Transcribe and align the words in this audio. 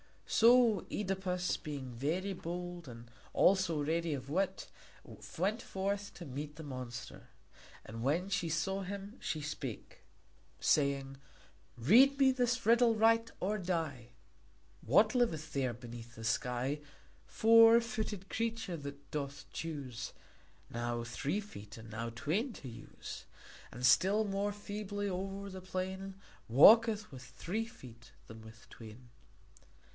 So 0.25 0.87
Œdipus, 0.89 1.61
being 1.61 1.91
very 1.93 2.33
bold, 2.33 2.87
and 2.87 3.11
also 3.33 3.83
ready 3.83 4.13
of 4.15 4.29
wit, 4.31 4.67
went 5.37 5.61
forth 5.61 6.13
to 6.15 6.25
meet 6.25 6.55
the 6.55 6.63
monster. 6.63 7.27
And 7.85 8.01
when 8.01 8.29
she 8.29 8.49
saw 8.49 8.81
him 8.81 9.17
she 9.19 9.41
spake, 9.41 9.99
saying: 10.59 11.17
"Read 11.77 12.17
me 12.17 12.31
this 12.31 12.65
riddle 12.65 12.95
right, 12.95 13.29
or 13.39 13.59
die: 13.59 14.13
What 14.83 15.13
liveth 15.13 15.53
there 15.53 15.73
beneath 15.73 16.15
the 16.15 16.23
sky, 16.23 16.79
Four 17.27 17.79
footed 17.79 18.27
creature 18.27 18.77
that 18.77 19.11
doth 19.11 19.45
choose 19.51 20.13
Now 20.71 21.03
three 21.03 21.41
feet 21.41 21.77
and 21.77 21.91
now 21.91 22.09
twain 22.09 22.53
to 22.53 22.69
use, 22.69 23.25
And 23.71 23.85
still 23.85 24.23
more 24.23 24.53
feebly 24.53 25.09
o'er 25.09 25.49
the 25.51 25.61
plain 25.61 26.15
Walketh 26.47 27.11
with 27.11 27.21
three 27.23 27.65
feet 27.67 28.13
than 28.25 28.41
with 28.41 28.67
twain?" 28.69 29.09